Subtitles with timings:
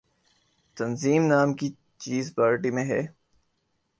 [0.77, 1.67] تنظیم نام کی
[1.99, 3.01] چیز پارٹی میں ہے۔